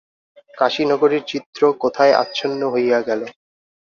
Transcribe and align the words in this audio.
কাশী 0.57 0.83
নগরীর 0.91 1.23
চিত্র 1.27 1.61
কোথায় 1.83 2.13
আচ্ছন্ন 2.13 2.61
হইয়া 2.73 2.99
গেল। 3.01 3.21